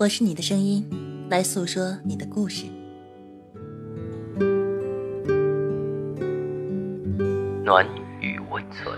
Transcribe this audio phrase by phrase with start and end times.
[0.00, 0.88] 我是你的声音，
[1.28, 2.66] 来诉说你的故事。
[7.64, 7.84] 暖
[8.20, 8.96] 与温存。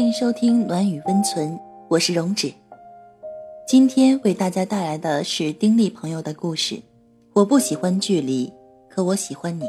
[0.00, 2.50] 欢迎收听暖与温存，我是荣止。
[3.68, 6.80] 今天为大家带来的是丁力朋友的故事。
[7.34, 8.50] 我不喜欢距离，
[8.88, 9.66] 可我喜欢你。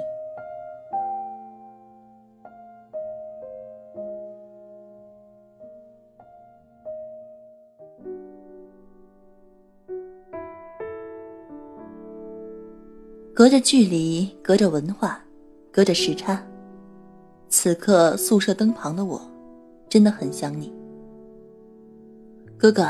[13.33, 15.21] 隔着距离，隔着文化，
[15.73, 16.41] 隔着时差，
[17.49, 19.21] 此刻宿舍灯旁的我，
[19.91, 20.71] 真的很想你，
[22.57, 22.87] 哥哥。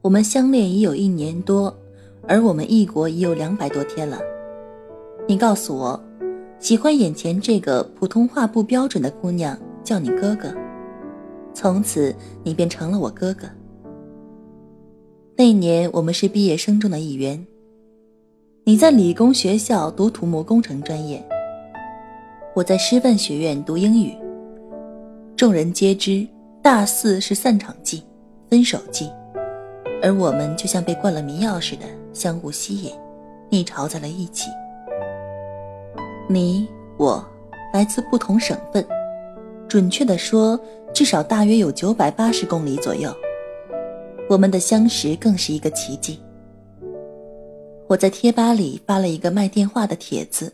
[0.00, 1.76] 我们相恋已有一年多，
[2.26, 4.18] 而我们异国已有两百多天了。
[5.26, 6.02] 你告诉我，
[6.58, 10.50] 喜欢眼前这个普通话不标准的姑娘，叫你哥哥，
[11.52, 13.46] 从此你便成了我哥哥。
[15.36, 17.46] 那年我们是毕业生中的一员。
[18.64, 21.22] 你在理工学校读土木工程专业，
[22.54, 24.16] 我在师范学院读英语。
[25.38, 26.26] 众人皆知，
[26.60, 28.02] 大四是散场季，
[28.50, 29.08] 分手季，
[30.02, 32.92] 而我们就像被灌了迷药似的，相互吸引，
[33.48, 34.50] 逆潮在了一起。
[36.28, 37.24] 你我
[37.72, 38.84] 来自不同省份，
[39.68, 40.58] 准确的说，
[40.92, 43.08] 至少大约有九百八十公里左右。
[44.28, 46.18] 我们的相识更是一个奇迹。
[47.86, 50.52] 我在贴吧里发了一个卖电话的帖子，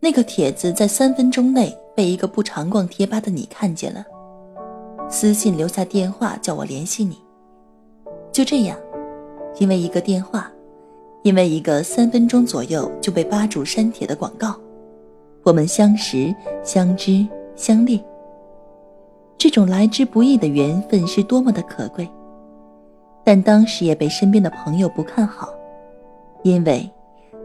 [0.00, 4.04] 那个帖子在三分钟内被一个不常逛贴吧的你看见了，
[5.12, 7.18] 私信留下电话叫我联系你。
[8.30, 8.78] 就这样，
[9.58, 10.50] 因为一个电话，
[11.24, 14.54] 因为一个三分钟左右就被吧主删帖的广告，
[15.42, 16.32] 我们相识、
[16.62, 17.26] 相知、
[17.56, 18.00] 相恋。
[19.36, 22.08] 这种来之不易的缘分是多么的可贵，
[23.24, 25.48] 但当时也被身边的朋友不看好。
[26.44, 26.88] 因为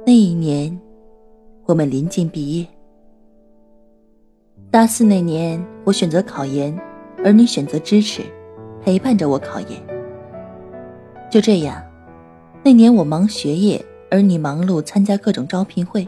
[0.06, 0.80] 那一年，
[1.66, 2.68] 我们临近毕业。
[4.70, 6.78] 大四那年，我选择考研，
[7.24, 8.22] 而你选择支持，
[8.84, 9.70] 陪伴着我考研。
[11.32, 11.82] 就这样，
[12.64, 16.08] 那年我忙学业，而你忙碌参加各种招聘会。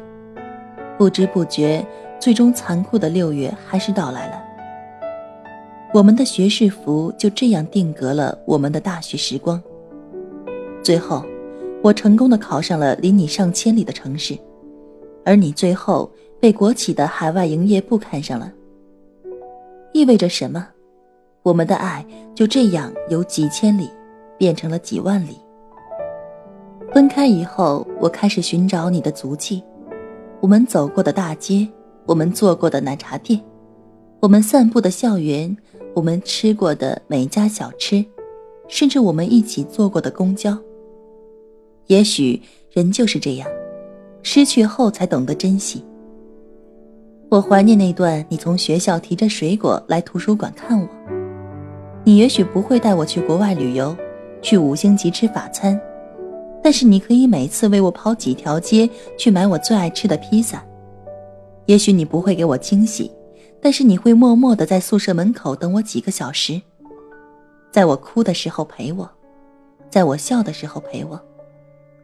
[0.97, 1.85] 不知不觉，
[2.19, 4.43] 最终残酷的六月还是到来了。
[5.93, 9.61] 我们的学士服就这样定格了我们的大学时光。
[10.83, 11.23] 最后。
[11.83, 14.35] 我成功的考上了离你上千里的城市，
[15.23, 18.51] 而你最后被国企的海外营业部看上了。
[19.93, 20.67] 意味着什么？
[21.47, 23.89] 我们的爱就这样由几千里
[24.37, 25.39] 变成了几万里。
[26.91, 29.63] 分开以后，我开始寻找你的足迹，
[30.41, 31.65] 我们走过的大街，
[32.05, 33.41] 我们坐过的奶茶店，
[34.19, 35.55] 我们散步的校园，
[35.93, 38.03] 我们吃过的每家小吃，
[38.67, 40.57] 甚至我们一起坐过的公交。
[41.85, 42.41] 也许
[42.73, 43.47] 人就是这样，
[44.21, 45.81] 失去后才懂得珍惜。
[47.29, 50.96] 我怀念那段你从学校提着水果来图书馆看我。
[52.07, 53.93] 你也许不会带我去国外旅游，
[54.41, 55.77] 去五星级吃法餐，
[56.63, 60.63] 但是你可以每次为我跑几条街去买我最爱吃的披萨。
[61.65, 63.11] 也许你不会给我惊喜，
[63.61, 66.61] 但是你会默默的在宿舍门口等我几个小时，
[67.73, 69.11] 在我哭的时候陪我，
[69.89, 71.21] 在我笑的时候陪我。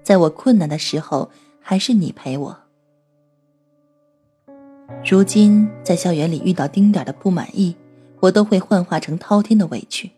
[0.03, 1.29] 在我困难的时候，
[1.61, 2.57] 还是你陪我。
[5.09, 7.73] 如今在校园里遇到丁点的不满意，
[8.23, 10.09] 我都会幻化成滔天的委屈。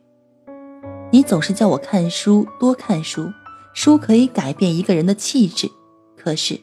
[1.11, 3.31] 你总是叫我看书，多看书，
[3.73, 5.67] 书可以改变一个人的气质。
[6.15, 6.59] 可是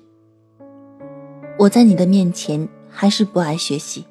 [1.58, 4.06] 我在你的面前还是不爱学习。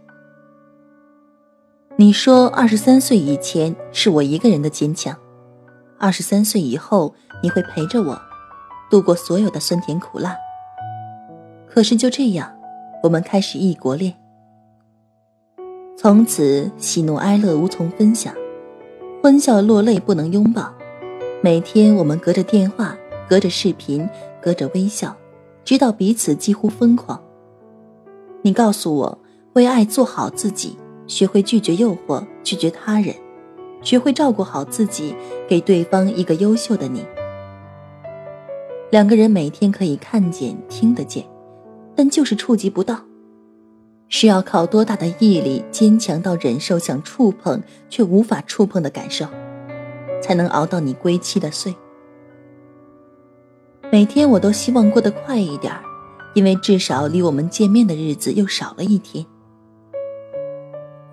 [1.95, 5.15] 你说二十三岁以前是我一个人的坚强，
[5.97, 8.21] 二十三岁以后你会陪着我。
[8.89, 10.35] 度过所有的酸甜苦辣。
[11.65, 12.53] 可是就这样，
[13.01, 14.20] 我们开始异国恋。
[16.01, 18.33] 从此喜怒哀乐无从分享，
[19.21, 20.74] 欢笑落泪不能拥抱。
[21.44, 22.98] 每天我们隔着电话，
[23.30, 24.09] 隔着视频，
[24.42, 25.15] 隔着微笑，
[25.63, 27.21] 直到彼此几乎疯狂。
[28.42, 29.19] 你告诉我，
[29.53, 30.75] 为爱做好自己，
[31.06, 33.13] 学会拒绝诱惑，拒绝他人，
[33.83, 35.15] 学会照顾好自己，
[35.48, 37.06] 给对方一个优秀的你。
[38.89, 41.24] 两个人每天可以看见、听得见，
[41.95, 43.00] 但就是触及不到。
[44.13, 49.25] 是要靠多大的毅力，坚强到忍受想触碰却无法触碰的感受，
[50.21, 51.73] 才能熬到你归期的岁。
[53.89, 55.73] 每天我都希望过得快一点
[56.33, 59.25] 因为至少离我们见面的日子又少了一天。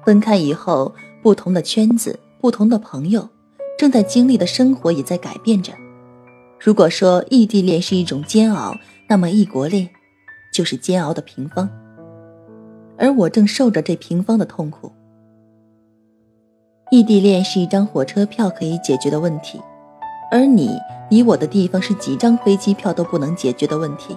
[0.05, 0.93] 分开以后，
[1.23, 3.29] 不同的圈子、不同的朋友，
[3.79, 5.73] 正在经历的生活也在改变着。
[6.59, 8.75] 如果说异地恋是一种煎熬，
[9.09, 9.89] 那么异国恋
[10.53, 11.71] 就是煎熬的平方。
[12.99, 14.91] 而我正受着这平方的痛苦。
[16.91, 19.61] 异地恋是一张火车票可以解决的问题，
[20.31, 20.79] 而你
[21.11, 24.17] 离我的地方是几张飞机票都不能解决的问题。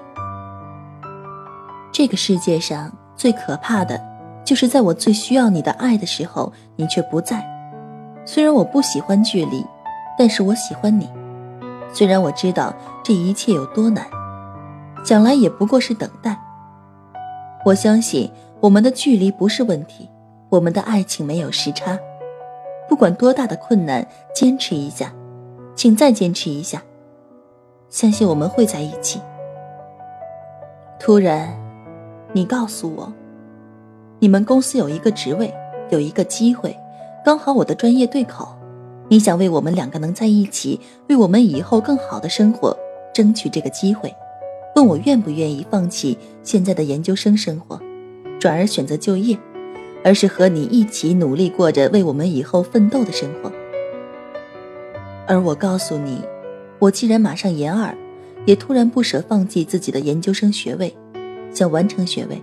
[1.91, 4.01] 这个世界上最可怕的，
[4.45, 7.45] 就是在我最需要你的爱的时候，你却不在。
[8.25, 9.65] 虽然我不喜欢距离，
[10.17, 11.09] 但是我喜欢你。
[11.93, 12.73] 虽然我知道
[13.03, 14.05] 这一切有多难，
[15.03, 16.39] 将来也不过是等待。
[17.65, 18.31] 我相信。
[18.61, 20.07] 我们的距离不是问题，
[20.49, 21.97] 我们的爱情没有时差。
[22.87, 25.11] 不管多大的困难，坚持一下，
[25.75, 26.83] 请再坚持一下。
[27.89, 29.19] 相信我们会在一起。
[30.99, 31.51] 突然，
[32.33, 33.11] 你告诉我，
[34.19, 35.51] 你们公司有一个职位，
[35.89, 36.77] 有一个机会，
[37.25, 38.47] 刚好我的专业对口。
[39.07, 40.79] 你想为我们两个能在一起，
[41.09, 42.77] 为我们以后更好的生活
[43.11, 44.13] 争取这个机会，
[44.75, 47.81] 问我愿不愿意放弃现在的研究生生活。
[48.41, 49.37] 转而选择就业，
[50.03, 53.51] 而是和你一起努力过着为我们以后奋斗的生活。
[55.27, 56.19] 而我告诉你，
[56.79, 57.95] 我既然马上研二，
[58.47, 60.91] 也突然不舍放弃自己的研究生学位，
[61.53, 62.41] 想完成学位。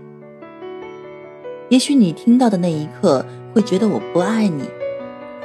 [1.68, 4.62] 也许你听到的那一刻会觉得我不爱你，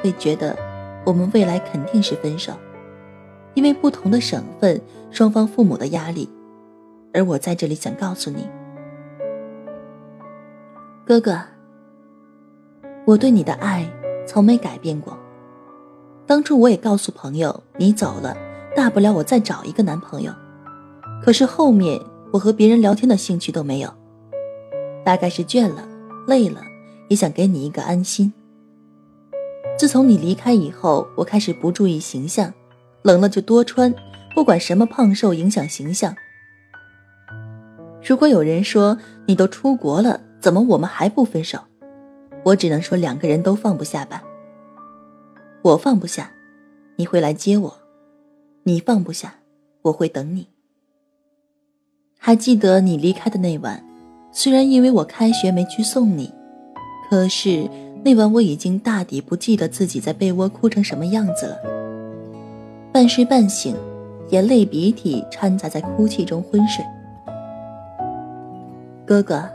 [0.03, 0.55] 会觉得
[1.03, 2.53] 我们未来肯定是分手，
[3.55, 4.79] 因为不同的省份，
[5.09, 6.29] 双方父母的压力。
[7.11, 8.47] 而我在这里想告诉你。
[11.05, 11.37] 哥哥，
[13.05, 13.85] 我对你的爱
[14.25, 15.17] 从没改变过。
[16.25, 18.37] 当初我也告诉朋友，你走了，
[18.73, 20.31] 大不了我再找一个男朋友。
[21.21, 21.99] 可是后面
[22.31, 23.93] 我和别人聊天的兴趣都没有，
[25.03, 25.85] 大概是倦了、
[26.25, 26.61] 累了，
[27.09, 28.31] 也想给你一个安心。
[29.77, 32.53] 自从你离开以后，我开始不注意形象，
[33.01, 33.93] 冷了就多穿，
[34.33, 36.15] 不管什么胖瘦影响形象。
[38.01, 41.57] 如果有人说你都出国了，怎么我们还不分手？
[42.43, 44.21] 我只能说两个人都放不下吧。
[45.61, 46.31] 我放不下，
[46.97, 47.73] 你会来接我；
[48.63, 49.35] 你放不下，
[49.83, 50.47] 我会等你。
[52.19, 53.81] 还记得你离开的那晚，
[54.33, 56.29] 虽然因为我开学没去送你，
[57.09, 57.69] 可是
[58.03, 61.57] 那晚我已经大抵不记得自己在被窝哭成什么样子了。
[62.91, 63.77] 半睡半醒，
[64.31, 66.83] 眼泪鼻涕掺杂在哭泣中昏睡。
[69.05, 69.49] 哥哥。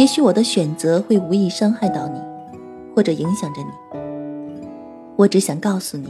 [0.00, 2.18] 也许我的选择会无意伤害到你，
[2.96, 4.00] 或者影响着你。
[5.14, 6.08] 我只想告诉你，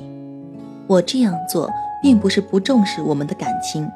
[0.86, 1.68] 我这样做
[2.00, 3.90] 并不是不重视我们的感情，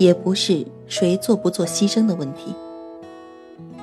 [0.00, 2.52] 也不是谁做不做牺牲的问题。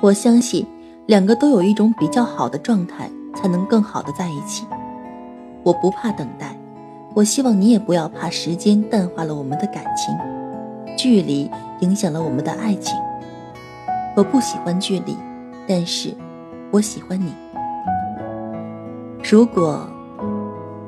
[0.01, 0.67] 我相信，
[1.05, 4.65] 两个都有一种比较好的状态，才能更好的在一起。
[5.63, 6.59] 我不怕等待，
[7.13, 10.13] 我希望你也不要怕时间淡化了我们的感情，
[10.97, 11.49] 距离
[11.79, 12.99] 影响了我们的爱情。
[14.13, 15.15] 我不喜欢距离。
[15.67, 16.15] 但是，
[16.71, 17.33] 我喜欢你。
[19.29, 19.85] 如果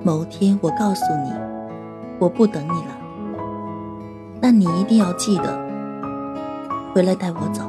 [0.01, 1.33] 某天我告诉你
[2.17, 2.98] 我不等你了，
[4.41, 5.59] 那你一定要记得
[6.93, 7.63] 回来带我走。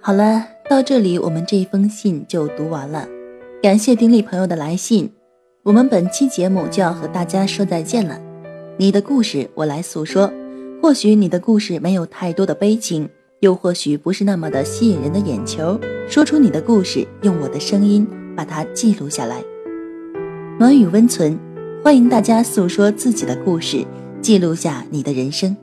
[0.00, 3.08] 好了，到这里我们这封信就读完了。
[3.60, 5.12] 感谢丁力朋友的来信。
[5.62, 8.18] 我们本期节目就要和大家说再见了，
[8.78, 10.32] 你的故事我来诉说。
[10.80, 13.06] 或许你的故事没有太多的悲情，
[13.40, 15.78] 又或许不是那么的吸引人的眼球。
[16.08, 19.44] 说出你的故事，用我的声音把它记录下来。
[20.58, 21.38] 暖与温存，
[21.84, 23.84] 欢迎大家诉说自己的故事，
[24.22, 25.54] 记录下你的人生。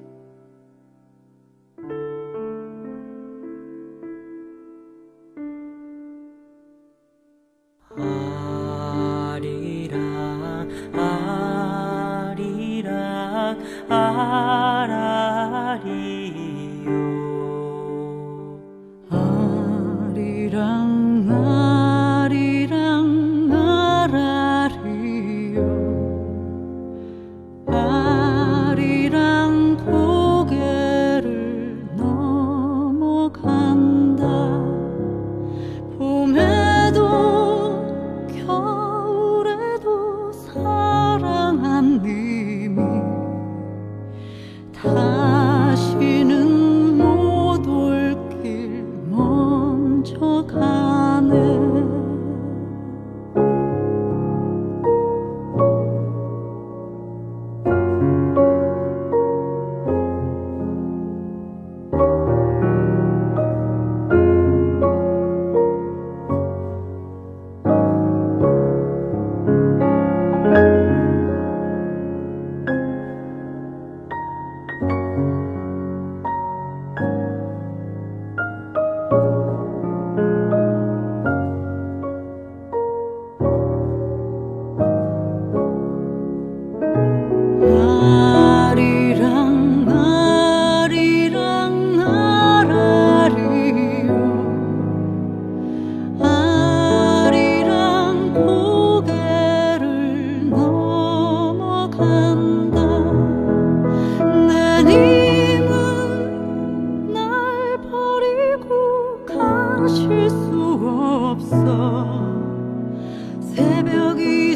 [113.55, 114.55] 새벽이